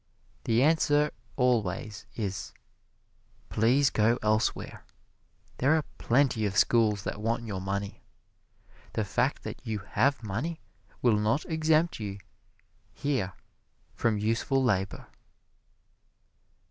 [0.45, 2.53] The answer always is:
[3.49, 4.83] "Please go elsewhere
[5.59, 8.01] there are plenty of schools that want your money.
[8.93, 10.59] The fact that you have money
[11.03, 12.17] will not exempt you
[12.91, 13.33] here
[13.93, 15.05] from useful labor."